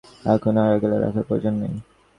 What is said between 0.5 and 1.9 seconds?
আর আগলে রাখার প্রয়োজন নেই।